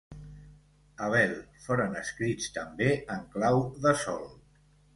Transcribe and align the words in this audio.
Abel, 1.07 1.35
foren 1.67 1.93
escrits 2.01 2.49
també 2.57 2.89
en 3.19 3.23
clau 3.37 3.61
de 3.87 3.97
sol. 4.09 4.29